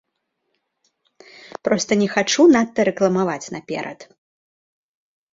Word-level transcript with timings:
Проста 1.67 1.91
не 2.01 2.07
хачу 2.13 2.45
надта 2.53 2.85
рэкламаваць 2.89 3.51
наперад. 3.57 3.99